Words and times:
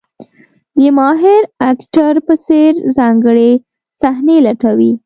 د 0.79 0.81
ماهر 0.97 1.43
اکټر 1.71 2.13
په 2.27 2.33
څېر 2.45 2.71
ځانګړې 2.97 3.51
صحنې 4.01 4.37
لټوي. 4.45 4.91